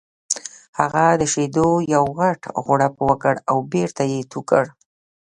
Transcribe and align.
هغه 0.79 1.05
د 1.19 1.21
شیدو 1.33 1.69
یو 1.93 2.05
غټ 2.19 2.41
غوړپ 2.63 2.95
وکړ 3.09 3.33
او 3.49 3.57
بېرته 3.73 4.03
یې 4.11 4.19
تو 4.31 4.39
کړ 4.49 4.63